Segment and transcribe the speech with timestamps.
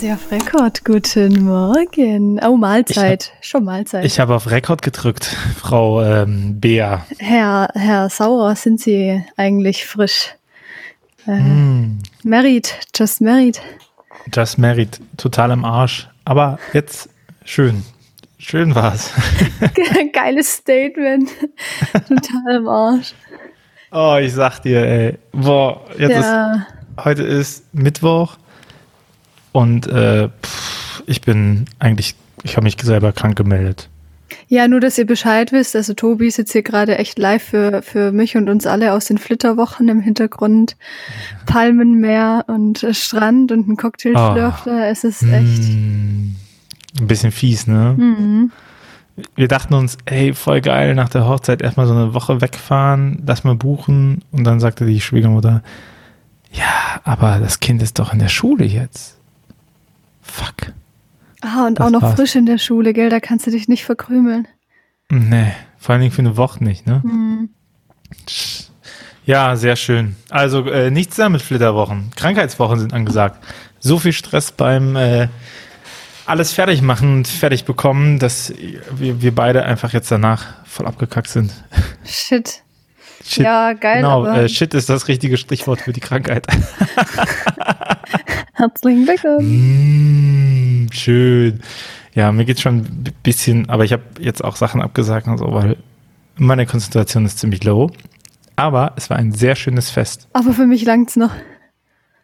[0.00, 0.82] Sie auf Rekord.
[0.86, 2.40] Guten Morgen.
[2.42, 3.34] Oh, Mahlzeit.
[3.42, 4.02] Ich, Schon Mahlzeit.
[4.02, 5.26] Ich habe auf Rekord gedrückt,
[5.60, 7.04] Frau ähm, Bea.
[7.18, 10.30] Herr, Herr Sauer, sind Sie eigentlich frisch?
[11.26, 11.98] Äh, mm.
[12.22, 13.60] Married, just married.
[14.32, 16.08] Just married, total im Arsch.
[16.24, 17.10] Aber jetzt
[17.44, 17.84] schön.
[18.38, 19.12] Schön war's.
[20.14, 21.28] Geiles Statement.
[22.08, 23.12] total im Arsch.
[23.92, 25.18] Oh, ich sag dir, ey.
[25.32, 26.54] Boah, jetzt ja.
[26.54, 28.38] ist, heute ist Mittwoch.
[29.52, 33.88] Und äh, pff, ich bin eigentlich, ich habe mich selber krank gemeldet.
[34.48, 35.76] Ja, nur, dass ihr Bescheid wisst.
[35.76, 39.06] Also Tobi ist jetzt hier gerade echt live für, für mich und uns alle aus
[39.06, 40.76] den Flitterwochen im Hintergrund.
[41.46, 45.68] Palmenmeer und äh, Strand und ein Cocktail schlürft oh, Es ist echt.
[45.68, 46.34] Mm,
[47.00, 47.94] ein bisschen fies, ne?
[47.96, 48.50] Mhm.
[49.36, 53.44] Wir dachten uns, ey, voll geil, nach der Hochzeit erstmal so eine Woche wegfahren, das
[53.44, 54.24] mal buchen.
[54.32, 55.62] Und dann sagte die Schwiegermutter,
[56.52, 59.19] ja, aber das Kind ist doch in der Schule jetzt.
[60.22, 60.72] Fuck.
[61.42, 62.14] Ah, und das auch noch war's.
[62.14, 63.10] frisch in der Schule, gell?
[63.10, 64.46] Da kannst du dich nicht verkrümeln.
[65.10, 67.00] Nee, vor allen Dingen für eine Woche nicht, ne?
[67.04, 67.50] Mhm.
[69.24, 70.16] Ja, sehr schön.
[70.28, 72.10] Also äh, nichts da mit Flitterwochen.
[72.16, 73.42] Krankheitswochen sind angesagt.
[73.78, 75.28] So viel Stress beim äh,
[76.26, 78.52] alles fertig machen und fertig bekommen, dass
[78.92, 81.52] wir, wir beide einfach jetzt danach voll abgekackt sind.
[82.04, 82.62] Shit.
[83.24, 83.44] Shit.
[83.44, 83.96] Ja, geil.
[83.96, 86.46] Genau, äh, Shit ist das richtige Stichwort für die Krankheit.
[88.60, 89.46] Herzlichen Glückwunsch.
[89.46, 91.60] Mm, schön.
[92.14, 95.50] Ja, mir geht's schon ein bisschen, aber ich habe jetzt auch Sachen abgesagt und so,
[95.50, 95.78] weil
[96.36, 97.90] meine Konzentration ist ziemlich low.
[98.56, 100.28] Aber es war ein sehr schönes Fest.
[100.34, 101.32] Aber für mich langt's noch.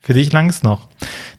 [0.02, 0.90] Für dich langt's noch.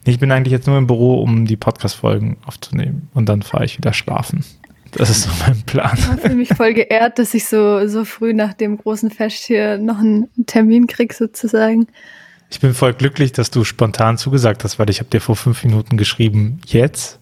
[0.04, 3.08] Ich bin eigentlich jetzt nur im Büro, um die Podcast-Folgen aufzunehmen.
[3.14, 4.44] Und dann fahre ich wieder schlafen.
[4.90, 5.96] Das ist so mein Plan.
[5.96, 9.78] Ich fühle mich voll geehrt, dass ich so, so früh nach dem großen Fest hier
[9.78, 11.86] noch einen Termin krieg, sozusagen.
[12.50, 15.64] Ich bin voll glücklich, dass du spontan zugesagt hast, weil ich habe dir vor fünf
[15.64, 17.20] Minuten geschrieben, jetzt.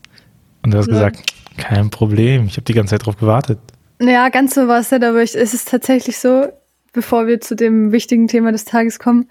[0.62, 0.94] Und du hast ja.
[0.94, 1.22] gesagt,
[1.56, 2.46] kein Problem.
[2.46, 3.58] Ich habe die ganze Zeit drauf gewartet.
[3.98, 6.46] Naja, ganz so war es nicht, aber ich, es ist tatsächlich so,
[6.92, 9.28] bevor wir zu dem wichtigen Thema des Tages kommen,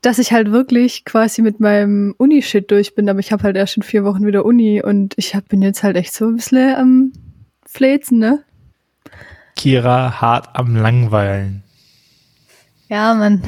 [0.00, 3.76] dass ich halt wirklich quasi mit meinem Uni-Shit durch bin, aber ich habe halt erst
[3.76, 6.74] in vier Wochen wieder Uni und ich hab, bin jetzt halt echt so ein bisschen
[6.76, 7.12] am
[7.66, 8.44] Fläzen, ne?
[9.56, 11.64] Kira hart am Langweilen.
[12.88, 13.42] Ja, Mann.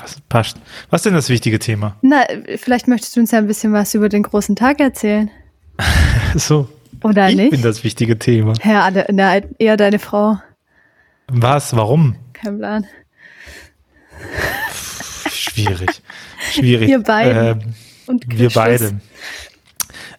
[0.00, 0.58] Was, passt.
[0.90, 1.96] Was ist denn das wichtige Thema?
[2.02, 2.24] Na,
[2.56, 5.30] vielleicht möchtest du uns ja ein bisschen was über den großen Tag erzählen.
[6.34, 6.68] so.
[7.02, 7.44] Oder ich nicht?
[7.46, 8.54] Ich bin das wichtige Thema.
[8.64, 10.38] Ja, na, eher deine Frau.
[11.28, 11.76] Was?
[11.76, 12.16] Warum?
[12.32, 12.86] Kein Plan.
[15.30, 16.02] Schwierig.
[16.52, 16.88] Schwierig.
[16.88, 17.60] Wir beide.
[17.62, 17.74] Ähm,
[18.06, 19.00] Und wir beide.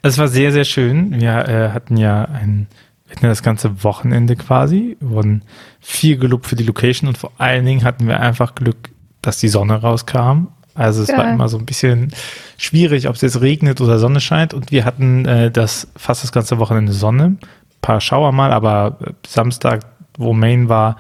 [0.01, 1.19] Es war sehr, sehr schön.
[1.19, 2.68] Wir äh, hatten ja ein,
[3.06, 5.44] wir hatten ja das ganze Wochenende quasi, wir wurden
[5.79, 8.91] viel gelobt für die Location und vor allen Dingen hatten wir einfach Glück,
[9.22, 10.47] dass die Sonne rauskam.
[10.75, 11.18] Also es ja.
[11.18, 12.13] war immer so ein bisschen
[12.57, 14.53] schwierig, ob es jetzt regnet oder Sonne scheint.
[14.53, 17.24] Und wir hatten äh, das fast das ganze Wochenende Sonne.
[17.24, 17.38] Ein
[17.81, 19.81] paar Schauer mal, aber äh, Samstag,
[20.18, 20.97] wo Main war,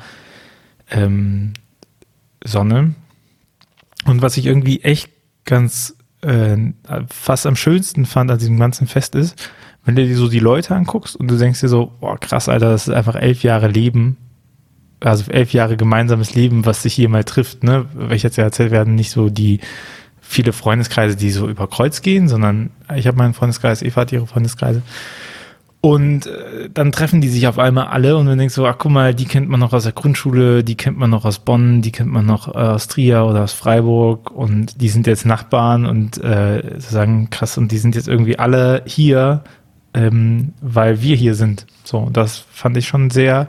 [0.91, 1.53] ähm,
[2.43, 2.95] Sonne.
[4.05, 5.09] Und was ich irgendwie echt
[5.45, 6.57] ganz äh,
[7.09, 9.49] fast am schönsten fand an diesem ganzen Fest ist,
[9.85, 12.71] wenn du dir so die Leute anguckst und du denkst dir so, boah, krass, Alter,
[12.71, 14.17] das ist einfach elf Jahre Leben,
[14.99, 17.85] also elf Jahre gemeinsames Leben, was sich hier mal trifft, ne?
[17.93, 19.59] Weil ich jetzt ja erzählt werden, nicht so die
[20.21, 24.27] viele Freundeskreise, die so über Kreuz gehen, sondern ich habe meinen Freundeskreis, Eva hat ihre
[24.27, 24.83] Freundeskreise.
[25.81, 28.91] Und äh, dann treffen die sich auf einmal alle und dann denkst du, ach guck
[28.91, 31.93] mal, die kennt man noch aus der Grundschule, die kennt man noch aus Bonn, die
[31.93, 36.21] kennt man noch äh, aus Trier oder aus Freiburg und die sind jetzt Nachbarn und
[36.21, 39.43] äh, sagen krass und die sind jetzt irgendwie alle hier,
[39.93, 41.65] ähm, weil wir hier sind.
[41.85, 43.47] So, das fand ich schon sehr,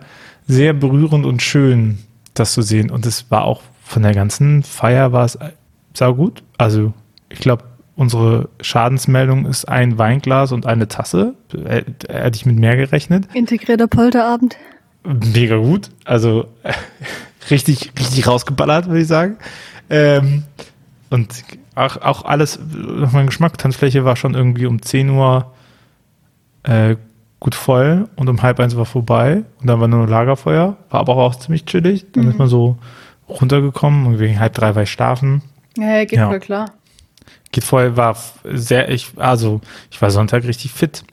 [0.51, 1.99] sehr berührend und schön,
[2.35, 2.91] das zu sehen.
[2.91, 5.39] Und es war auch von der ganzen Feier war es
[5.95, 6.43] sau gut.
[6.59, 6.93] Also
[7.29, 7.65] ich glaube,
[8.01, 11.35] Unsere Schadensmeldung ist ein Weinglas und eine Tasse.
[11.53, 13.29] Hätte ich mit mehr gerechnet.
[13.35, 14.57] Integrierter Polterabend.
[15.05, 15.91] Mega gut.
[16.07, 16.73] Also äh,
[17.51, 19.37] richtig, richtig rausgeballert, würde ich sagen.
[19.91, 20.45] Ähm,
[21.11, 21.45] und
[21.75, 23.59] auch, auch alles nach meinem Geschmack.
[23.59, 25.53] Tanzfläche war schon irgendwie um 10 Uhr
[26.63, 26.97] äh,
[27.41, 29.43] gut voll und um halb eins war vorbei.
[29.61, 30.77] Und dann war nur Lagerfeuer.
[30.91, 32.07] War aber auch ziemlich chillig.
[32.13, 32.31] Dann mhm.
[32.31, 32.77] ist man so
[33.29, 35.43] runtergekommen und wegen halb drei war ich schlafen.
[35.77, 36.29] Ja, geht ja.
[36.29, 36.67] voll klar
[37.53, 39.61] geht vorher, war sehr, ich, also
[39.91, 41.05] ich war Sonntag richtig fit.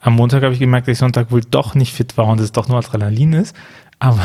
[0.00, 2.52] Am Montag habe ich gemerkt, dass ich Sonntag wohl doch nicht fit war und es
[2.52, 3.56] doch nur Adrenalin ist.
[3.98, 4.20] Aber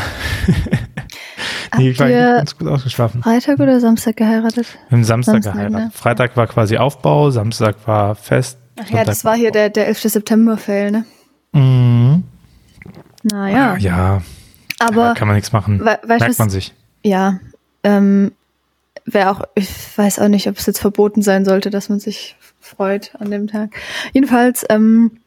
[1.77, 3.23] nee, ich war ganz gut ausgeschlafen.
[3.23, 4.77] Freitag oder Samstag geheiratet?
[4.91, 5.79] Haben Samstag, Samstag geheiratet.
[5.79, 5.91] Ne?
[5.93, 8.57] Freitag war quasi Aufbau, Samstag war Fest.
[8.81, 10.01] Ach ja, das war hier der, der 11.
[10.01, 11.05] September-Fail, ne?
[11.53, 12.23] Mhm.
[13.23, 13.77] Naja.
[13.77, 14.21] Ja.
[14.79, 15.79] Aber ja, kann man nichts machen.
[15.79, 16.73] We Merkt man sich.
[17.03, 17.39] Ja.
[17.83, 18.31] Ähm,
[19.05, 22.35] wäre auch, ich weiß auch nicht, ob es jetzt verboten sein sollte, dass man sich
[22.59, 23.75] freut an dem Tag.
[24.13, 25.19] Jedenfalls, ähm,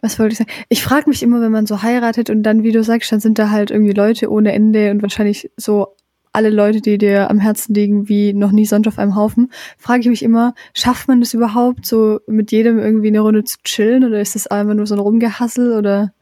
[0.00, 0.50] was wollte ich sagen?
[0.68, 3.38] Ich frage mich immer, wenn man so heiratet und dann, wie du sagst, dann sind
[3.38, 5.94] da halt irgendwie Leute ohne Ende und wahrscheinlich so
[6.32, 10.00] alle Leute, die dir am Herzen liegen, wie noch nie Sonntag auf einem Haufen, frage
[10.00, 14.04] ich mich immer, schafft man das überhaupt, so mit jedem irgendwie eine Runde zu chillen
[14.04, 16.12] oder ist das einfach nur so ein Rumgehassel oder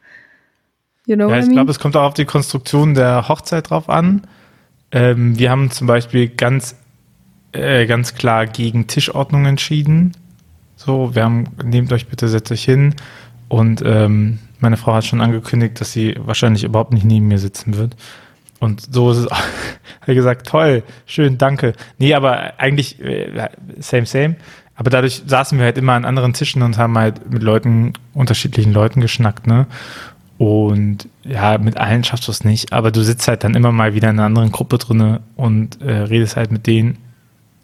[1.06, 4.22] you know Ja, ich glaube, es kommt auch auf die Konstruktion der Hochzeit drauf an.
[4.92, 6.76] Ähm, wir haben zum Beispiel ganz,
[7.52, 10.12] äh, ganz klar gegen Tischordnung entschieden.
[10.74, 12.94] So, wir haben, nehmt euch bitte, setzt euch hin.
[13.48, 17.76] Und ähm, meine Frau hat schon angekündigt, dass sie wahrscheinlich überhaupt nicht neben mir sitzen
[17.76, 17.96] wird.
[18.60, 19.26] Und so ist es,
[20.06, 21.72] er gesagt, toll, schön, danke.
[21.98, 23.48] Nee, aber eigentlich äh,
[23.78, 24.36] same, same.
[24.76, 28.72] Aber dadurch saßen wir halt immer an anderen Tischen und haben halt mit Leuten, unterschiedlichen
[28.72, 29.66] Leuten geschnackt, ne?
[30.38, 33.92] Und ja, mit allen schaffst du es nicht, aber du sitzt halt dann immer mal
[33.92, 36.96] wieder in einer anderen Gruppe drinne und äh, redest halt mit denen.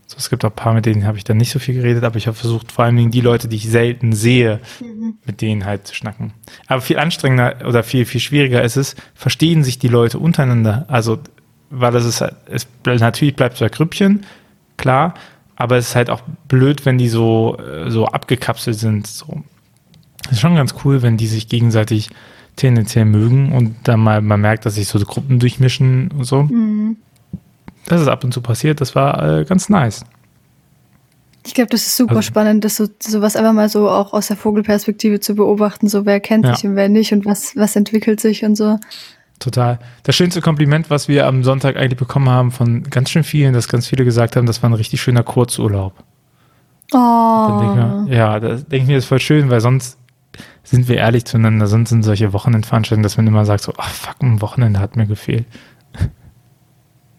[0.07, 2.05] So, es gibt auch ein paar, mit denen habe ich dann nicht so viel geredet,
[2.05, 5.15] aber ich habe versucht, vor allen Dingen die Leute, die ich selten sehe, mhm.
[5.25, 6.33] mit denen halt zu schnacken.
[6.69, 10.85] Aber viel anstrengender oder viel, viel schwieriger ist es, verstehen sich die Leute untereinander.
[10.89, 11.19] Also,
[11.71, 14.25] weil das ist, es, natürlich bleibt bei Grüppchen,
[14.77, 15.15] klar,
[15.57, 19.09] aber es ist halt auch blöd, wenn die so, äh, so abgekapselt sind.
[19.09, 19.43] So.
[20.27, 22.11] Es ist schon ganz cool, wenn die sich gegenseitig
[22.55, 26.45] tendenziell mögen und dann mal man merkt, dass sich so Gruppen durchmischen und so.
[26.45, 26.97] Mhm.
[27.87, 30.05] Das ist ab und zu passiert, das war äh, ganz nice.
[31.47, 34.27] Ich glaube, das ist super also, spannend, das so sowas einfach mal so auch aus
[34.27, 36.55] der Vogelperspektive zu beobachten, so wer kennt ja.
[36.55, 38.79] sich und wer nicht und was, was entwickelt sich und so.
[39.39, 39.79] Total.
[40.03, 43.69] Das schönste Kompliment, was wir am Sonntag eigentlich bekommen haben von ganz schön vielen, dass
[43.69, 45.93] ganz viele gesagt haben, das war ein richtig schöner Kurzurlaub.
[46.93, 48.07] Oh.
[48.07, 49.99] Ich ja, da denke ich mir, das ist voll schön, weil sonst
[50.63, 54.23] sind wir ehrlich zueinander, sonst sind solche Wochenendveranstaltungen, dass man immer sagt so, ach fuck,
[54.23, 55.47] ein Wochenende hat mir gefehlt.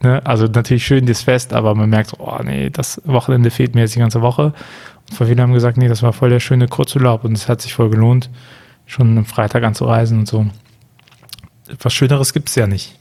[0.02, 0.26] Ne?
[0.26, 3.82] Also natürlich schön das Fest, aber man merkt so, oh nee, das Wochenende fehlt mir
[3.82, 4.54] jetzt die ganze Woche.
[5.10, 7.62] Und vor viele haben gesagt, nee, das war voll der schöne Kurzurlaub und es hat
[7.62, 8.30] sich voll gelohnt,
[8.86, 10.48] schon am Freitag anzureisen und so.
[11.82, 12.98] Was Schöneres gibt es ja nicht.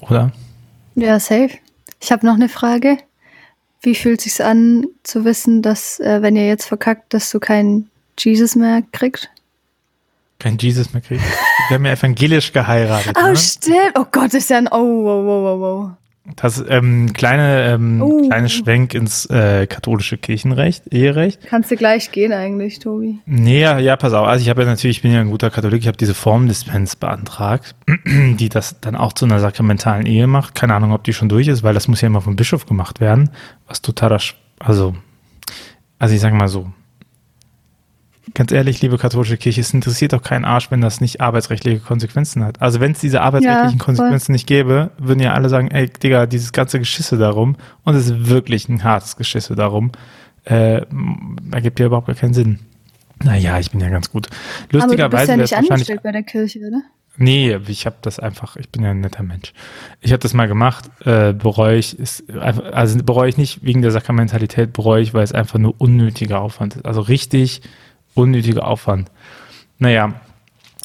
[0.00, 0.32] Oder?
[0.94, 1.50] Ja, safe.
[2.00, 2.98] Ich habe noch eine Frage.
[3.82, 7.38] Wie fühlt es sich an zu wissen, dass äh, wenn ihr jetzt verkackt, dass du
[7.38, 9.30] keinen Jesus mehr kriegt?
[10.38, 11.22] Kein Jesus mehr kriegt.
[11.68, 13.16] Wir haben ja evangelisch geheiratet.
[13.18, 13.36] Oh, ne?
[13.36, 13.92] stimmt.
[13.98, 14.68] Oh Gott, ist ja ein.
[14.68, 15.90] Oh, wow, wow, wow, wow.
[16.36, 18.28] Das ähm, kleine ähm, uh.
[18.28, 21.40] kleine Schwenk ins äh, katholische Kirchenrecht, Eherecht.
[21.46, 23.18] Kannst du gleich gehen eigentlich, Tobi?
[23.26, 24.26] Nee, ja, ja pass auf.
[24.26, 26.96] Also ich habe ja natürlich, ich bin ja ein guter Katholik, ich habe diese Formdispens
[26.96, 27.74] beantragt,
[28.06, 30.54] die das dann auch zu einer sakramentalen Ehe macht.
[30.54, 33.00] Keine Ahnung, ob die schon durch ist, weil das muss ja immer vom Bischof gemacht
[33.00, 33.30] werden,
[33.66, 34.20] was totaler,
[34.58, 34.94] also,
[35.98, 36.70] also ich sage mal so,
[38.34, 42.44] Ganz ehrlich, liebe katholische Kirche, es interessiert doch keinen Arsch, wenn das nicht arbeitsrechtliche Konsequenzen
[42.44, 42.60] hat.
[42.60, 46.26] Also wenn es diese arbeitsrechtlichen ja, Konsequenzen nicht gäbe, würden ja alle sagen, ey, Digga,
[46.26, 49.92] dieses ganze Geschisse darum, und es ist wirklich ein hartes Geschisse darum,
[50.44, 50.82] äh,
[51.52, 52.58] ergibt ja überhaupt gar keinen Sinn.
[53.22, 54.28] Naja, ich bin ja ganz gut.
[54.70, 56.82] Lustigerweise Aber du bist ja nicht angestellt bei der Kirche, oder?
[57.20, 59.52] Nee, ich habe das einfach, ich bin ja ein netter Mensch.
[60.00, 63.90] Ich habe das mal gemacht, äh, bereue ich, ist, also bereue ich nicht wegen der
[63.90, 66.86] Sakramentalität, bereue ich, weil es einfach nur unnötiger Aufwand ist.
[66.86, 67.62] Also richtig
[68.14, 69.10] unnötiger Aufwand.
[69.78, 70.14] Naja,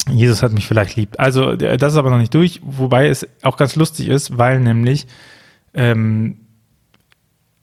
[0.08, 1.14] Jesus hat mich vielleicht lieb.
[1.18, 5.06] Also das ist aber noch nicht durch, wobei es auch ganz lustig ist, weil nämlich,
[5.72, 6.36] ähm,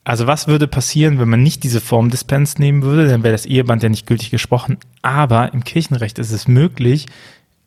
[0.04, 3.46] also was würde passieren, wenn man nicht diese Form Dispens nehmen würde, dann wäre das
[3.46, 4.78] Eheband ja nicht gültig gesprochen.
[5.04, 7.06] Aber im Kirchenrecht ist es möglich,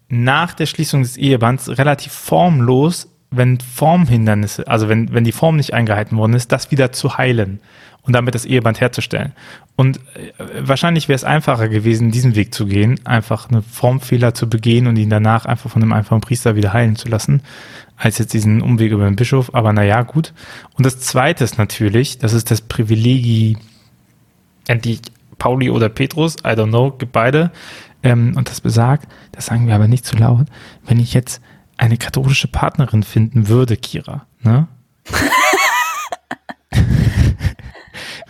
[0.08, 5.74] nach der Schließung des Ehebands relativ formlos, wenn Formhindernisse, also wenn, wenn die Form nicht
[5.74, 7.60] eingehalten worden ist, das wieder zu heilen
[8.06, 9.32] und damit das Eheband herzustellen.
[9.76, 14.48] Und äh, wahrscheinlich wäre es einfacher gewesen, diesen Weg zu gehen, einfach eine Formfehler zu
[14.48, 17.42] begehen und ihn danach einfach von einem einfachen Priester wieder heilen zu lassen,
[17.96, 19.54] als jetzt diesen Umweg über den Bischof.
[19.54, 20.32] Aber naja, gut.
[20.74, 23.56] Und das Zweite ist natürlich, das ist das Privileg,
[24.68, 25.00] endlich
[25.38, 27.50] Pauli oder Petrus, I don't know, gibt beide.
[28.02, 30.46] Ähm, und das besagt, das sagen wir aber nicht zu laut,
[30.86, 31.40] wenn ich jetzt
[31.76, 34.68] eine katholische Partnerin finden würde, Kira, ne?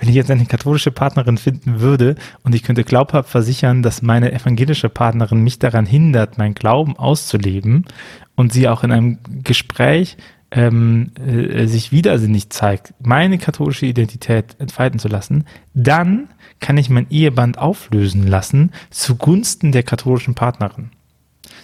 [0.05, 4.33] wenn ich jetzt eine katholische Partnerin finden würde und ich könnte glaubhaft versichern, dass meine
[4.33, 7.87] evangelische Partnerin mich daran hindert, meinen Glauben auszuleben
[8.35, 10.19] und sie auch in einem Gespräch
[10.51, 16.29] ähm, äh, sich widersinnig zeigt, meine katholische Identität entfalten zu lassen, dann
[16.61, 20.91] kann ich mein Eheband auflösen lassen zugunsten der katholischen Partnerin.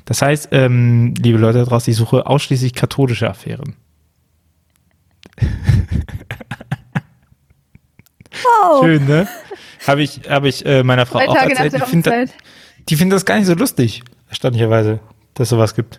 [0.07, 3.75] Das heißt, ähm, liebe Leute da draußen, ich suche ausschließlich katholische Affären.
[8.63, 8.83] Oh.
[8.83, 9.29] Schön, ne?
[9.87, 11.75] Habe ich, hab ich äh, meiner Frau Drei auch erzählt.
[11.75, 12.31] Die findet,
[12.89, 15.01] die findet das gar nicht so lustig, erstaunlicherweise,
[15.35, 15.99] dass es sowas gibt.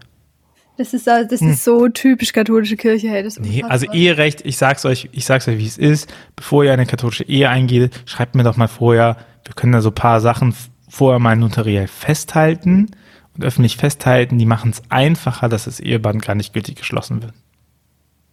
[0.77, 1.53] Das ist, das ist hm.
[1.53, 3.09] so typisch katholische Kirche.
[3.09, 6.11] Hey, das nee, also Eherecht, ich sag's euch, ich sag's euch, wie es ist.
[6.35, 9.89] Bevor ihr eine katholische Ehe eingeht, schreibt mir doch mal vorher, wir können da so
[9.89, 10.55] ein paar Sachen
[10.89, 12.89] vorher mal notariell festhalten
[13.35, 14.38] und öffentlich festhalten.
[14.39, 17.33] Die machen es einfacher, dass das Eheband gar nicht gültig geschlossen wird.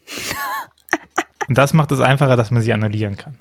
[1.48, 3.36] und das macht es einfacher, dass man sie annullieren kann.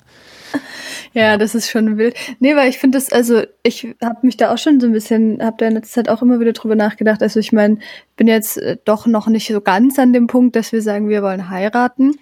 [1.12, 2.14] Ja, das ist schon wild.
[2.38, 5.42] Nee, weil ich finde das, also ich habe mich da auch schon so ein bisschen,
[5.42, 7.22] habe da in letzter Zeit auch immer wieder drüber nachgedacht.
[7.22, 7.78] Also ich meine,
[8.16, 11.22] bin jetzt äh, doch noch nicht so ganz an dem Punkt, dass wir sagen, wir
[11.22, 12.16] wollen heiraten.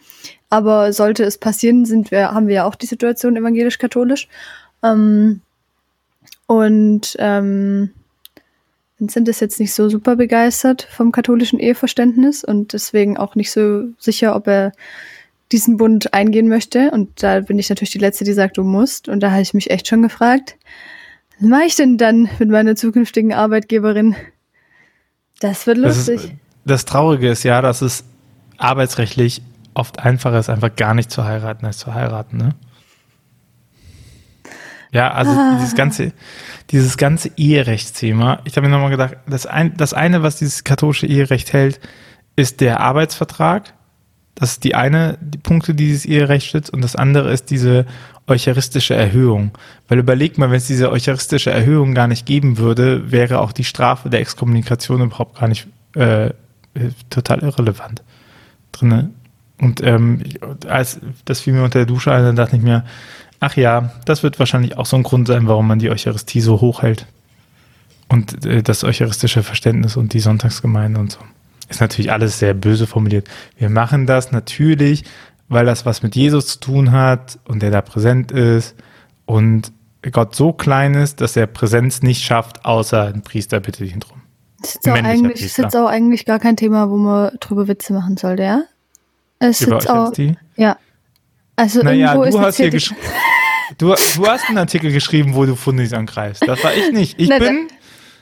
[0.48, 4.28] Aber sollte es passieren, sind wir, haben wir ja auch die Situation evangelisch-katholisch.
[4.82, 5.40] Ähm,
[6.46, 7.90] und ähm,
[8.98, 13.88] Vincent ist jetzt nicht so super begeistert vom katholischen Eheverständnis und deswegen auch nicht so
[13.98, 14.72] sicher, ob er
[15.52, 16.90] diesen Bund eingehen möchte.
[16.90, 19.08] Und da bin ich natürlich die Letzte, die sagt, du musst.
[19.08, 20.56] Und da habe ich mich echt schon gefragt,
[21.38, 24.16] was mache ich denn dann mit meiner zukünftigen Arbeitgeberin?
[25.40, 26.16] Das wird lustig.
[26.16, 26.32] Das, ist,
[26.64, 28.04] das Traurige ist ja, dass es
[28.56, 29.42] arbeitsrechtlich
[29.74, 32.54] oft einfacher ist, einfach gar nicht zu heiraten, als zu heiraten, ne?
[34.92, 35.56] Ja, also ah.
[35.58, 36.12] dieses ganze,
[36.70, 38.40] dieses ganze Eherechtsthema.
[38.44, 41.80] Ich habe mir nochmal gedacht, das, ein, das eine, was dieses katholische Eherecht hält,
[42.36, 43.74] ist der Arbeitsvertrag.
[44.36, 46.70] Das ist die eine, die Punkte, die dieses Eherecht schützt.
[46.70, 47.86] Und das andere ist diese
[48.26, 49.50] eucharistische Erhöhung.
[49.88, 53.64] Weil überlegt mal, wenn es diese eucharistische Erhöhung gar nicht geben würde, wäre auch die
[53.64, 56.30] Strafe der Exkommunikation überhaupt gar nicht äh,
[57.10, 58.02] total irrelevant
[58.72, 59.10] drinne.
[59.58, 60.22] Und ähm,
[60.68, 62.84] als das fiel mir unter der Dusche ein, dann dachte ich mir,
[63.40, 66.60] ach ja, das wird wahrscheinlich auch so ein Grund sein, warum man die Eucharistie so
[66.60, 67.06] hochhält.
[68.08, 71.20] Und äh, das eucharistische Verständnis und die Sonntagsgemeinde und so.
[71.68, 73.28] Ist natürlich alles sehr böse formuliert.
[73.58, 75.04] Wir machen das natürlich,
[75.48, 78.76] weil das was mit Jesus zu tun hat und der da präsent ist
[79.24, 79.72] und
[80.12, 84.22] Gott so klein ist, dass er Präsenz nicht schafft, außer ein Priester bitte dich drum.
[84.60, 87.92] Das ist, auch eigentlich, ist jetzt auch eigentlich gar kein Thema, wo man drüber Witze
[87.92, 88.62] machen sollte, ja?
[89.38, 90.12] Es ist jetzt auch,
[90.56, 90.76] ja.
[91.56, 93.00] Also naja, irgendwo du hast hier geschrieben.
[93.78, 96.46] Du, du hast einen Artikel geschrieben, wo du Fundis angreifst.
[96.46, 97.18] Das war ich nicht.
[97.18, 97.66] Ich Na, bin.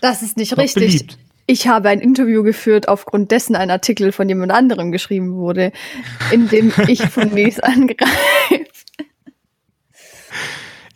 [0.00, 0.86] Das ist nicht richtig.
[0.86, 5.72] Beliebt ich habe ein Interview geführt, aufgrund dessen ein Artikel von jemand anderem geschrieben wurde,
[6.30, 8.66] in dem ich von Nies angreife.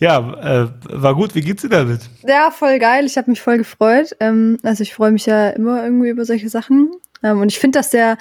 [0.00, 1.34] Ja, äh, war gut.
[1.34, 2.02] Wie geht's dir damit?
[2.26, 3.04] Ja, voll geil.
[3.04, 4.16] Ich habe mich voll gefreut.
[4.20, 6.92] Ähm, also ich freue mich ja immer irgendwie über solche Sachen.
[7.22, 8.16] Ähm, und ich finde das sehr,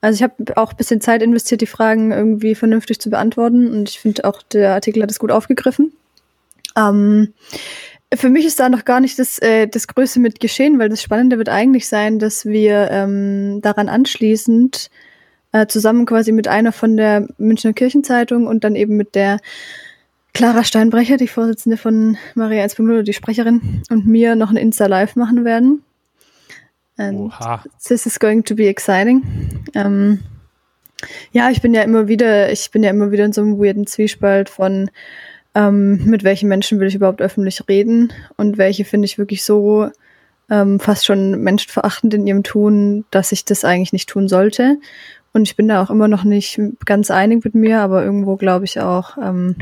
[0.00, 3.70] also ich habe auch ein bisschen Zeit investiert, die Fragen irgendwie vernünftig zu beantworten.
[3.70, 5.92] Und ich finde auch, der Artikel hat es gut aufgegriffen.
[6.76, 7.32] Ähm,
[8.14, 11.02] für mich ist da noch gar nicht das, äh, das Größte mit geschehen, weil das
[11.02, 14.90] Spannende wird eigentlich sein, dass wir ähm, daran anschließend
[15.52, 19.38] äh, zusammen quasi mit einer von der Münchner Kirchenzeitung und dann eben mit der
[20.32, 25.44] Clara Steinbrecher, die Vorsitzende von Maria 1.0, die Sprecherin, und mir noch ein Insta-Live machen
[25.44, 25.82] werden.
[26.96, 27.64] And Oha.
[27.84, 29.22] This is going to be exciting.
[29.74, 30.20] Ähm,
[31.32, 33.86] ja, ich bin ja immer wieder, ich bin ja immer wieder in so einem weirden
[33.86, 34.90] Zwiespalt von
[35.54, 39.90] ähm, mit welchen Menschen will ich überhaupt öffentlich reden und welche finde ich wirklich so
[40.48, 44.78] ähm, fast schon menschenverachtend in ihrem Tun, dass ich das eigentlich nicht tun sollte.
[45.32, 48.64] Und ich bin da auch immer noch nicht ganz einig mit mir, aber irgendwo glaube
[48.64, 49.56] ich auch, ähm,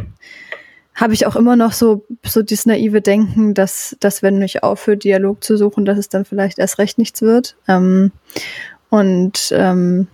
[0.94, 4.96] habe ich auch immer noch so, so dieses naive Denken, dass, dass wenn ich aufhöre,
[4.96, 7.56] Dialog zu suchen, dass es dann vielleicht erst recht nichts wird.
[7.68, 8.10] Ähm,
[8.90, 10.08] und ähm,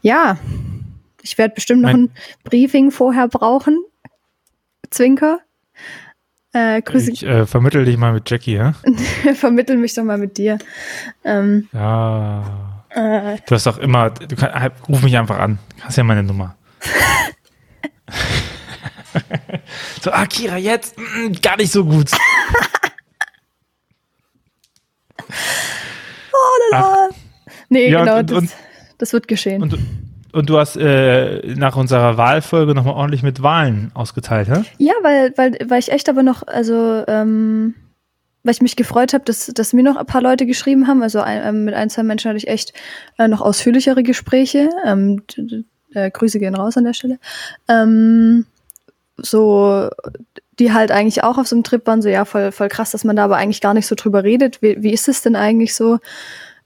[0.00, 0.38] ja,
[1.22, 2.10] ich werde bestimmt noch ein
[2.44, 3.78] Briefing vorher brauchen,
[4.96, 5.40] Zwinker.
[6.52, 7.10] Äh, grüße.
[7.12, 8.72] Ich äh, vermittel dich mal mit Jackie, ja?
[9.34, 10.58] vermittel mich doch mal mit dir.
[11.22, 12.82] Ähm, ja.
[12.88, 15.58] Äh, du hast doch immer, du kannst, halt, ruf mich einfach an.
[15.76, 16.56] Du hast ja meine Nummer.
[20.00, 22.10] so, Akira, jetzt mm, gar nicht so gut.
[26.32, 27.10] oh, lala.
[27.68, 28.50] Nee, ja, genau, und, das, und,
[28.96, 29.62] das wird geschehen.
[29.62, 29.78] Und,
[30.36, 34.64] und du hast äh, nach unserer Wahlfolge nochmal ordentlich mit Wahlen ausgeteilt, hä?
[34.76, 37.74] Ja, weil, weil, weil ich echt aber noch, also, ähm,
[38.42, 41.02] weil ich mich gefreut habe, dass, dass mir noch ein paar Leute geschrieben haben.
[41.02, 42.74] Also ein, äh, mit ein, zwei Menschen hatte ich echt
[43.16, 44.68] äh, noch ausführlichere Gespräche.
[44.84, 45.22] Ähm,
[45.94, 47.18] äh, Grüße gehen raus an der Stelle.
[47.66, 48.44] Ähm,
[49.16, 49.88] so,
[50.58, 53.04] die halt eigentlich auch auf so einem Trip waren, so ja, voll, voll krass, dass
[53.04, 54.60] man da aber eigentlich gar nicht so drüber redet.
[54.60, 55.98] Wie, wie ist es denn eigentlich so,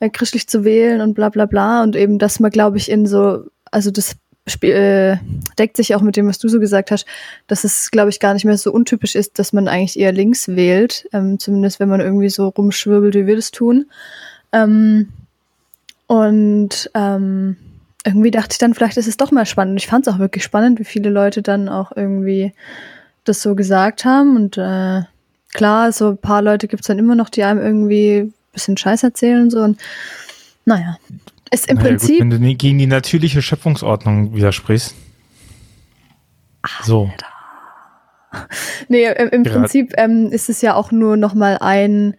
[0.00, 1.84] äh, christlich zu wählen und bla bla bla?
[1.84, 4.16] Und eben, dass man, glaube ich, in so also das
[4.62, 5.16] äh,
[5.58, 7.06] deckt sich auch mit dem, was du so gesagt hast,
[7.46, 10.48] dass es, glaube ich, gar nicht mehr so untypisch ist, dass man eigentlich eher links
[10.48, 13.86] wählt, ähm, zumindest wenn man irgendwie so rumschwirbelt, wie wir das tun.
[14.52, 15.08] Ähm,
[16.06, 17.56] und ähm,
[18.04, 19.78] irgendwie dachte ich dann, vielleicht ist es doch mal spannend.
[19.78, 22.52] Ich fand es auch wirklich spannend, wie viele Leute dann auch irgendwie
[23.24, 24.36] das so gesagt haben.
[24.36, 25.02] Und äh,
[25.52, 28.76] klar, so ein paar Leute gibt es dann immer noch, die einem irgendwie ein bisschen
[28.76, 29.60] Scheiß erzählen so.
[29.60, 29.78] Und
[30.64, 30.96] naja.
[31.52, 32.20] Ist im Naja, Prinzip.
[32.20, 34.94] Gut, wenn du gegen die natürliche Schöpfungsordnung widersprichst.
[36.82, 37.10] So.
[38.88, 42.14] Nee, im, im Prinzip ähm, ist es ja auch nur nochmal ein,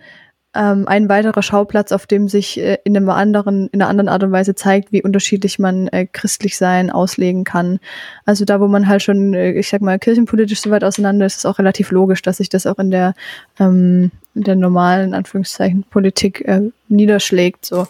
[0.53, 4.23] ähm, ein weiterer Schauplatz, auf dem sich äh, in, einem anderen, in einer anderen Art
[4.23, 7.79] und Weise zeigt, wie unterschiedlich man äh, christlich sein auslegen kann.
[8.25, 11.38] Also da, wo man halt schon, äh, ich sag mal, kirchenpolitisch so weit auseinander ist,
[11.38, 13.13] ist auch relativ logisch, dass sich das auch in der,
[13.59, 17.65] ähm, in der normalen, Anführungszeichen, Politik äh, niederschlägt.
[17.65, 17.88] So.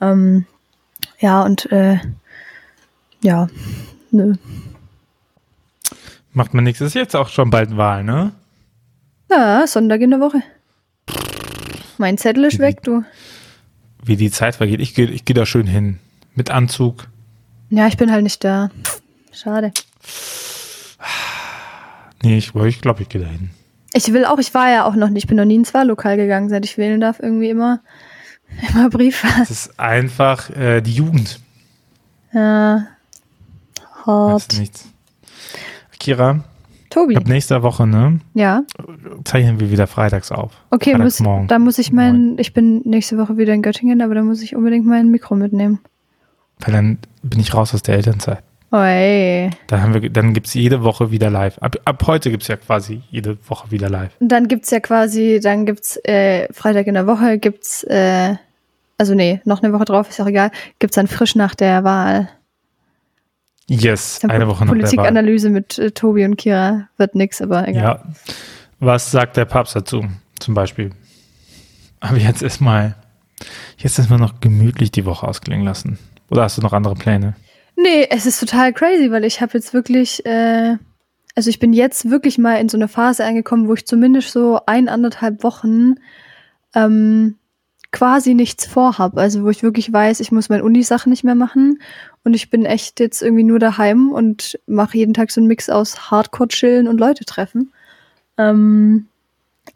[0.00, 0.46] Ähm,
[1.20, 1.98] ja, und äh,
[3.22, 3.48] ja,
[4.10, 4.34] nö.
[6.32, 6.80] Macht man nichts.
[6.80, 8.32] Ist jetzt auch schon bald Wahl, ne?
[9.30, 10.42] Ja, Sonntag in der Woche.
[11.98, 13.04] Mein Zettel ist Die- weg, du.
[14.02, 14.80] Wie die Zeit vergeht.
[14.80, 15.98] Ich gehe ich geh da schön hin.
[16.34, 17.08] Mit Anzug.
[17.68, 18.70] Ja, ich bin halt nicht da.
[19.32, 19.72] Schade.
[22.22, 23.50] Nee, ich, ich glaube, ich gehe da hin.
[23.92, 26.16] Ich will auch, ich war ja auch noch nicht, ich bin noch nie ins Wahllokal
[26.16, 27.80] gegangen, seit ich wählen darf, irgendwie immer,
[28.70, 29.24] immer Brief.
[29.42, 31.40] Es ist einfach äh, die Jugend.
[32.32, 32.86] Ja.
[34.06, 34.88] Das ist nichts.
[35.98, 36.42] Kira,
[36.88, 37.16] Tobi.
[37.16, 38.20] ab nächster Woche, ne?
[38.34, 38.62] Ja.
[39.24, 40.52] Zeichnen wir wieder freitags auf.
[40.70, 41.48] Okay, muss, Freitagsmorgen.
[41.48, 44.56] da muss ich mein, ich bin nächste Woche wieder in Göttingen, aber da muss ich
[44.56, 45.80] unbedingt mein Mikro mitnehmen.
[46.60, 48.42] Weil dann bin ich raus aus der Elternzeit.
[48.72, 49.50] Oh, ey.
[49.66, 51.58] Da haben wir, dann gibt's jede Woche wieder live.
[51.58, 54.12] Ab, ab heute gibt's ja quasi jede Woche wieder live.
[54.20, 58.36] Und dann gibt's ja quasi, dann gibt's äh, Freitag in der Woche, gibt's, äh,
[58.96, 62.28] also nee, noch eine Woche drauf, ist auch egal, gibt's dann frisch nach der Wahl.
[63.66, 64.88] Yes, Dann eine Woche nach der Wahl.
[64.88, 67.82] Politikanalyse mit äh, Tobi und Kira wird nix, aber egal.
[67.82, 68.02] Ja.
[68.78, 70.04] Was sagt der Papst dazu?
[70.38, 70.90] Zum Beispiel.
[71.98, 72.94] Aber jetzt erstmal,
[73.78, 75.98] jetzt erstmal noch gemütlich die Woche ausklingen lassen.
[76.30, 77.34] Oder hast du noch andere Pläne?
[77.82, 80.76] Nee, es ist total crazy, weil ich habe jetzt wirklich, äh,
[81.34, 84.60] also ich bin jetzt wirklich mal in so eine Phase angekommen, wo ich zumindest so
[84.66, 85.94] ein, anderthalb Wochen
[86.74, 87.36] ähm,
[87.92, 89.16] quasi nichts vorhab.
[89.16, 91.80] Also wo ich wirklich weiß, ich muss meine Uni-Sachen nicht mehr machen
[92.24, 95.70] und ich bin echt jetzt irgendwie nur daheim und mache jeden Tag so einen Mix
[95.70, 97.72] aus Hardcore-Chillen und Leute treffen.
[98.36, 99.06] Ähm,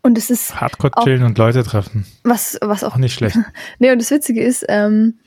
[0.03, 2.05] und es ist Hardcore Auch- chillen und Leute treffen.
[2.25, 3.39] was, was auch Auch nicht schlecht.
[3.79, 5.19] Nee, und das Witzige ist, ähm,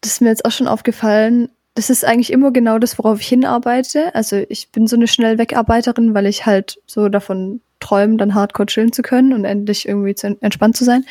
[0.00, 1.48] das ist mir jetzt auch schon aufgefallen,
[1.80, 4.14] das ist eigentlich immer genau das, worauf ich hinarbeite.
[4.14, 8.66] Also ich bin so eine schnell Wegarbeiterin, weil ich halt so davon träume, dann hardcore
[8.66, 11.06] chillen zu können und endlich irgendwie zu, entspannt zu sein.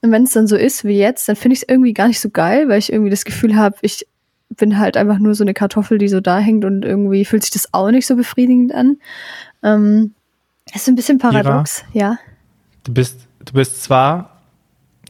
[0.00, 2.20] Und wenn es dann so ist wie jetzt, dann finde ich es irgendwie gar nicht
[2.20, 4.06] so geil, weil ich irgendwie das Gefühl habe, ich
[4.48, 7.52] bin halt einfach nur so eine Kartoffel, die so da hängt und irgendwie fühlt sich
[7.52, 8.96] das auch nicht so befriedigend an.
[9.62, 10.14] Ähm,
[10.74, 12.16] ist ein bisschen paradox, ja.
[12.82, 14.40] Du bist, du bist zwar,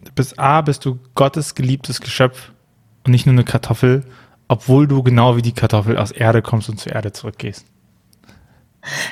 [0.04, 2.50] du bist A, bist du Gottes geliebtes Geschöpf
[3.04, 4.02] und nicht nur eine Kartoffel,
[4.48, 7.66] obwohl du genau wie die Kartoffel aus Erde kommst und zur Erde zurückgehst.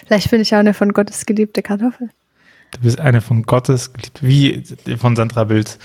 [0.06, 2.10] Vielleicht bin ich auch eine von Gottes geliebte Kartoffel.
[2.72, 5.78] Du bist eine von Gottes geliebt, wie von Sandra Bild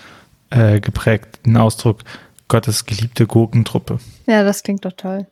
[0.50, 2.00] äh, geprägt, den Ausdruck
[2.48, 5.28] Gottes geliebte Gurkentruppe Ja, das klingt doch toll.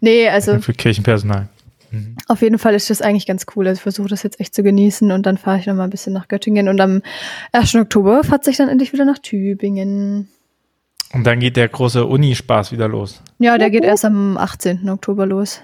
[0.00, 1.48] Nee, also für Kirchenpersonal.
[1.92, 2.16] Mhm.
[2.26, 3.68] auf jeden Fall ist das eigentlich ganz cool.
[3.68, 5.90] Also ich versuche das jetzt echt zu genießen und dann fahre ich noch mal ein
[5.90, 7.02] bisschen nach Göttingen und am
[7.52, 7.74] 1.
[7.74, 10.28] Oktober fahrt sich dann endlich wieder nach Tübingen.
[11.12, 13.22] Und dann geht der große Unispaß wieder los.
[13.38, 14.88] Ja, der geht erst am 18.
[14.88, 15.60] Oktober los.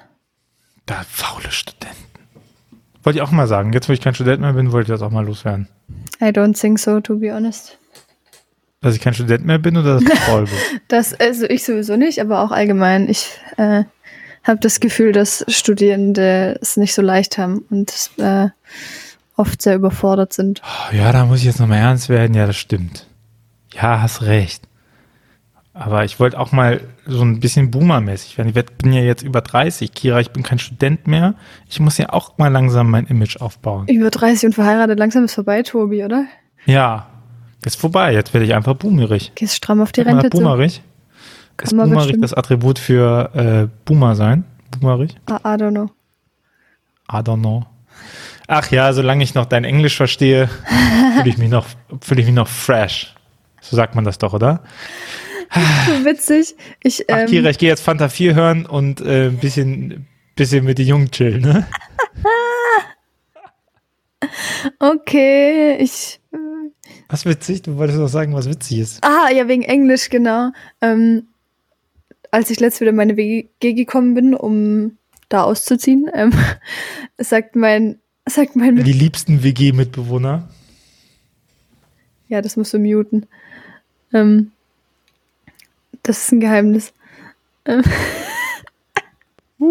[0.86, 1.96] Da faule Studenten.
[3.02, 3.72] Wollte ich auch mal sagen.
[3.72, 5.68] Jetzt, wo ich kein Student mehr bin, wollte ich das auch mal loswerden.
[6.20, 7.78] I don't think so, to be honest.
[8.80, 10.54] Dass ich kein Student mehr bin oder dass ich faul bin?
[10.88, 13.08] Das, also ich sowieso nicht, aber auch allgemein.
[13.08, 13.84] Ich äh,
[14.44, 18.48] habe das Gefühl, dass Studierende es nicht so leicht haben und äh,
[19.36, 20.60] oft sehr überfordert sind.
[20.62, 22.34] Oh, ja, da muss ich jetzt nochmal ernst werden.
[22.34, 23.06] Ja, das stimmt.
[23.72, 24.67] Ja, hast recht.
[25.80, 28.48] Aber ich wollte auch mal so ein bisschen Boomer-mäßig werden.
[28.48, 29.94] Ich bin ja jetzt über 30.
[29.94, 31.34] Kira, ich bin kein Student mehr.
[31.68, 33.86] Ich muss ja auch mal langsam mein Image aufbauen.
[33.86, 36.24] Über 30 und verheiratet, langsam ist vorbei, Tobi, oder?
[36.66, 37.06] Ja,
[37.64, 38.12] ist vorbei.
[38.12, 39.30] Jetzt werde ich einfach boomerig.
[39.36, 40.38] Gehst stramm auf die Rente zu.
[40.38, 40.78] boomerig?
[40.78, 40.82] Ist
[41.56, 42.24] Kann man boomerig bestimmt.
[42.24, 44.42] das Attribut für äh, Boomer sein?
[44.80, 45.12] Boomerig?
[45.30, 45.90] I, I don't know.
[47.08, 47.66] I don't know.
[48.48, 50.48] Ach ja, solange ich noch dein Englisch verstehe,
[51.18, 51.66] fühle ich mich noch,
[52.00, 53.14] fühle ich mich noch fresh.
[53.60, 54.60] So sagt man das doch, oder?
[55.50, 56.56] So witzig.
[56.82, 60.06] Ich, Ach, ähm, Kira, ich gehe jetzt Fanta 4 hören und äh, ein bisschen,
[60.36, 61.66] bisschen mit den Jungen chillen, ne?
[64.78, 66.20] okay, ich.
[67.08, 67.62] Was witzig?
[67.62, 69.04] Du wolltest doch sagen, was witzig ist.
[69.04, 70.50] Ah, ja, wegen Englisch, genau.
[70.82, 71.28] Ähm,
[72.30, 76.32] als ich letztes wieder in meine WG gekommen bin, um da auszuziehen, ähm,
[77.18, 80.48] sagt mein, sagt mein Die liebsten WG-Mitbewohner.
[82.28, 83.26] Ja, das musst du muten.
[84.12, 84.52] Ähm,
[86.02, 86.92] das ist ein Geheimnis.
[87.64, 87.82] Ähm,
[89.60, 89.64] Uh,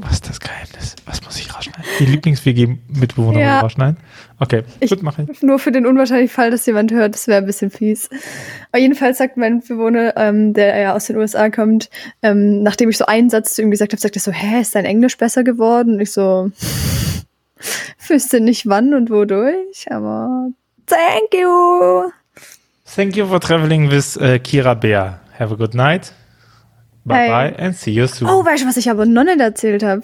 [0.00, 0.96] was ist das Geheimnis?
[1.04, 1.84] Was muss ich rausschneiden?
[1.98, 3.60] die Lieblings-WG-Mitbewohner Ja.
[3.60, 3.98] rausschneiden?
[4.38, 5.42] Okay, Ich- gut, mache ich.
[5.42, 8.08] Nur für den unwahrscheinlichen Fall, dass jemand hört, das wäre ein bisschen fies.
[8.72, 11.90] Aber jedenfalls sagt mein Bewohner, ähm, der ja aus den USA kommt,
[12.22, 14.74] ähm, nachdem ich so einen Satz zu ihm gesagt habe, sagt er so, hä, ist
[14.74, 15.94] dein Englisch besser geworden?
[15.94, 16.50] Und ich so,
[18.08, 20.48] wüsste nicht wann und wodurch, aber
[20.86, 22.10] thank you.
[22.94, 25.20] Thank you for traveling with äh, Kira Bär.
[25.38, 26.12] Have a good night.
[27.04, 27.28] Bye Hey.
[27.28, 28.28] bye and see you soon.
[28.28, 30.02] Oh, weißt du, was ich aber noch nicht erzählt habe?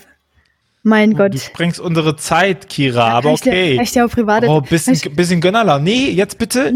[0.82, 1.34] Mein Gott.
[1.34, 3.80] Du sprengst unsere Zeit, Kira, aber ich dir- okay.
[3.82, 5.80] ich dir auch privat Oh, bisschen, ich- bisschen Gönnerler.
[5.80, 6.72] Nee, jetzt bitte.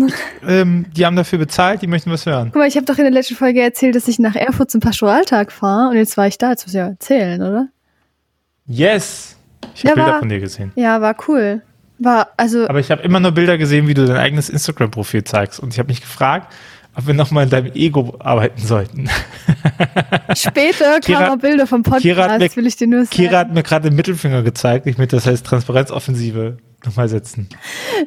[0.46, 2.49] ähm, die haben dafür bezahlt, die möchten was hören.
[2.53, 4.81] Guck mal, ich habe doch in der letzten Folge erzählt, dass ich nach Erfurt zum
[4.81, 6.51] Pastoraltag fahre und jetzt war ich da.
[6.51, 7.68] Jetzt muss ich ja erzählen, oder?
[8.66, 9.37] Yes.
[9.77, 10.73] Ich Ja, habe Bilder war- von dir gesehen.
[10.75, 11.62] Ja, war cool.
[12.02, 15.60] War, also, Aber ich habe immer nur Bilder gesehen, wie du dein eigenes Instagram-Profil zeigst.
[15.60, 16.52] Und ich habe mich gefragt,
[16.96, 19.08] ob wir nochmal in deinem Ego arbeiten sollten.
[20.34, 23.10] später Kira- kamen Bilder vom Podcast, Kira hat mir- will ich dir nur sagen.
[23.10, 24.86] Kira hat mir gerade den Mittelfinger gezeigt.
[24.86, 27.48] Ich möchte das heißt Transparenzoffensive nochmal setzen.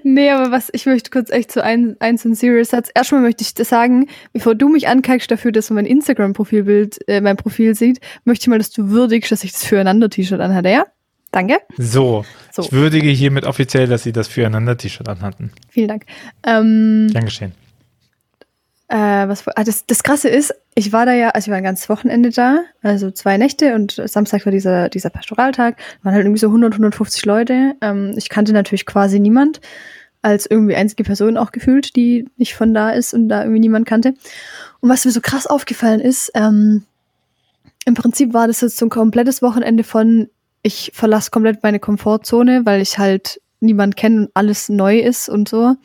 [0.04, 2.90] Nee, aber was, ich möchte kurz echt zu ein, eins und Serious Satz.
[2.96, 7.22] Erstmal möchte ich das sagen, bevor du mich ankackst dafür, dass man mein Instagram-Profilbild, äh,
[7.22, 10.86] mein Profil sieht, möchte ich mal, dass du würdigst, dass ich das Füreinander-T-Shirt anhatte, ja?
[11.34, 11.58] Danke.
[11.78, 12.62] So, So.
[12.62, 15.52] ich würdige hiermit offiziell, dass sie das Füreinander-T-Shirt anhatten.
[15.68, 16.06] Vielen Dank.
[16.46, 17.52] Ähm, Gern geschehen.
[18.88, 18.96] äh,
[19.28, 21.90] was, ah, das, das Krasse ist, ich war da ja, also ich war ein ganzes
[21.90, 26.48] Wochenende da, also zwei Nächte und Samstag war dieser, dieser Pastoraltag, waren halt irgendwie so
[26.48, 27.74] 100, 150 Leute.
[27.82, 29.60] Ähm, ich kannte natürlich quasi niemand,
[30.22, 33.88] als irgendwie einzige Person auch gefühlt, die nicht von da ist und da irgendwie niemand
[33.88, 34.14] kannte.
[34.82, 36.84] Und was mir so krass aufgefallen ist, ähm,
[37.86, 40.30] im Prinzip war das jetzt so ein komplettes Wochenende von,
[40.64, 45.48] ich verlasse komplett meine Komfortzone, weil ich halt niemand kenne und alles neu ist und
[45.48, 45.76] so.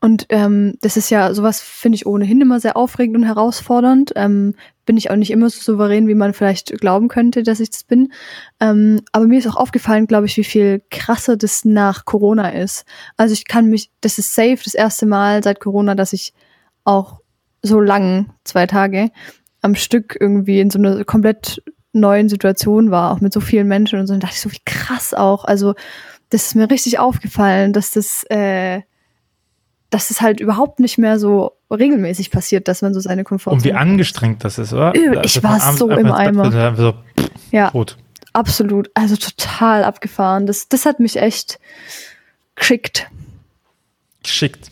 [0.00, 4.12] Und ähm, das ist ja, sowas finde ich ohnehin immer sehr aufregend und herausfordernd.
[4.16, 4.54] Ähm,
[4.86, 7.82] bin ich auch nicht immer so souverän, wie man vielleicht glauben könnte, dass ich das
[7.82, 8.12] bin.
[8.60, 12.84] Ähm, aber mir ist auch aufgefallen, glaube ich, wie viel krasser das nach Corona ist.
[13.16, 16.32] Also ich kann mich, das ist safe das erste Mal seit Corona, dass ich
[16.84, 17.20] auch
[17.62, 19.10] so lang, zwei Tage,
[19.60, 21.60] am Stück irgendwie in so einer komplett
[22.00, 24.14] neuen Situation war, auch mit so vielen Menschen und so.
[24.14, 25.44] Und dachte ich so, wie krass auch.
[25.44, 25.74] Also
[26.30, 28.82] das ist mir richtig aufgefallen, dass das, äh,
[29.90, 33.64] dass es halt überhaupt nicht mehr so regelmäßig passiert, dass man so seine Und Komfortzone.
[33.64, 34.94] wie angestrengt das ist, oder?
[34.94, 36.44] Ich dass war so im Eimer.
[36.44, 37.96] und So, pff, ja, tot.
[38.32, 38.90] absolut.
[38.94, 40.46] Also total abgefahren.
[40.46, 41.58] Das, das hat mich echt
[42.54, 43.08] geschickt.
[44.22, 44.70] Geschickt.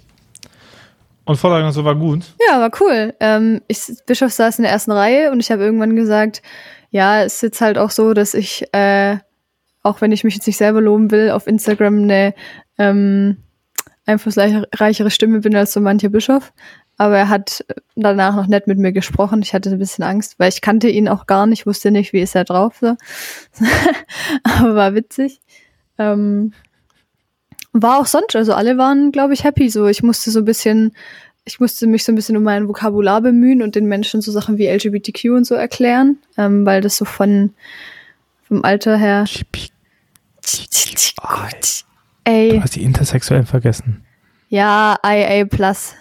[1.25, 2.35] Und Vortrag und so war gut.
[2.49, 3.15] Ja, war cool.
[3.21, 6.43] Ähm, ich, Bischof saß in der ersten Reihe und ich habe irgendwann gesagt,
[6.91, 9.17] ja, es ist jetzt halt auch so, dass ich, äh,
[9.83, 12.35] auch wenn ich mich jetzt nicht selber loben will, auf Instagram eine
[12.79, 13.39] ähm,
[14.07, 16.53] einflussreichere Stimme bin als so mancher Bischof.
[16.97, 17.65] Aber er hat
[17.97, 19.43] danach noch nett mit mir gesprochen.
[19.43, 22.21] Ich hatte ein bisschen Angst, weil ich kannte ihn auch gar nicht, wusste nicht, wie
[22.21, 22.77] ist er drauf.
[22.81, 22.97] So.
[24.45, 25.41] Aber war witzig.
[25.99, 26.53] Ähm,
[27.83, 29.69] war auch sonst, also alle waren, glaube ich, happy.
[29.69, 30.93] So, ich musste so ein bisschen,
[31.45, 34.57] ich musste mich so ein bisschen um mein Vokabular bemühen und den Menschen so Sachen
[34.59, 37.53] wie LGBTQ und so erklären, ähm, weil das so von
[38.47, 39.25] vom Alter her.
[42.25, 44.05] Ey, Du hast die Intersexuellen vergessen.
[44.49, 45.95] ja, IA Plus.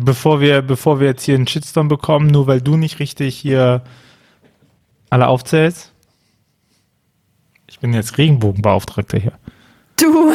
[0.00, 3.82] Bevor wir, bevor wir jetzt hier einen Shitstorm bekommen, nur weil du nicht richtig hier
[5.10, 5.92] alle aufzählst.
[7.68, 9.32] Ich bin jetzt Regenbogenbeauftragter hier.
[10.00, 10.32] Du,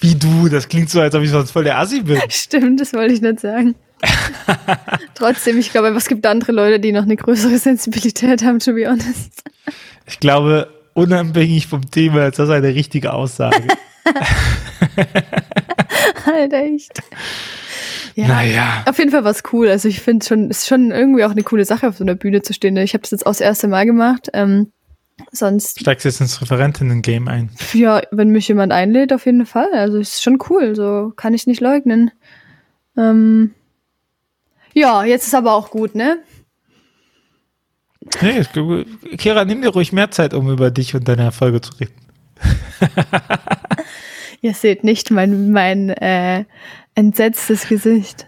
[0.00, 0.48] Wie du?
[0.48, 2.20] Das klingt so, als ob ich sonst voll der Assi bin.
[2.30, 3.74] stimmt, das wollte ich nicht sagen.
[5.14, 8.88] Trotzdem, ich glaube, es gibt andere Leute, die noch eine größere Sensibilität haben, to be
[8.88, 9.42] honest.
[10.06, 13.62] Ich glaube, unabhängig vom Thema ist das eine richtige Aussage.
[16.26, 17.02] Halt echt.
[18.14, 18.28] Ja.
[18.28, 18.84] Naja.
[18.86, 19.68] Auf jeden Fall war es cool.
[19.68, 22.42] Also ich finde schon, ist schon irgendwie auch eine coole Sache, auf so einer Bühne
[22.42, 22.76] zu stehen.
[22.78, 24.28] Ich habe das jetzt auch das erste Mal gemacht.
[24.32, 24.72] Ähm,
[25.32, 27.50] sonst, Steigst jetzt ins Referentinnen-Game ein.
[27.72, 29.68] ja, wenn mich jemand einlädt, auf jeden Fall.
[29.72, 30.74] Also es ist schon cool.
[30.74, 32.10] So kann ich nicht leugnen.
[32.96, 33.54] Ähm,
[34.74, 36.18] ja, jetzt ist aber auch gut, ne?
[38.22, 41.72] Nee, ich- Kira, nimm dir ruhig mehr Zeit, um über dich und deine Erfolge zu
[41.78, 41.94] reden.
[44.42, 46.44] Ihr seht nicht mein, mein äh,
[46.94, 48.26] entsetztes Gesicht.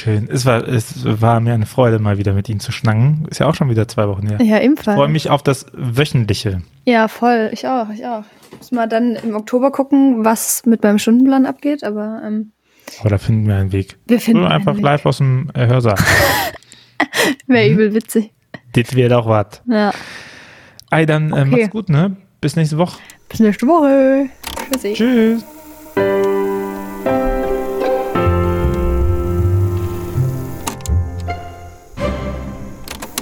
[0.00, 0.28] Schön.
[0.32, 3.26] Es war, es war mir eine Freude, mal wieder mit Ihnen zu schnacken.
[3.30, 4.38] Ist ja auch schon wieder zwei Wochen her.
[4.42, 4.96] Ja, Ich ebenfalls.
[4.96, 6.62] freue mich auf das Wöchentliche.
[6.86, 7.50] Ja, voll.
[7.52, 8.24] Ich auch, ich auch.
[8.56, 12.52] Muss mal dann im Oktober gucken, was mit meinem Stundenplan abgeht, aber ähm,
[13.00, 13.98] Aber da finden wir einen Weg.
[14.06, 15.96] wir finden Oder einfach live aus dem äh, Hörsaal.
[17.46, 17.72] Wäre Mhm.
[17.74, 18.32] übel witzig.
[18.72, 19.60] das wäre doch was.
[19.66, 19.92] Ja.
[20.90, 21.44] Ey, dann äh, Okay.
[21.46, 22.16] macht's gut, ne?
[22.40, 22.98] Bis nächste Woche.
[23.28, 24.30] Bis nächste Woche.
[24.72, 24.92] Tschüssi.
[24.94, 25.44] Tschüss.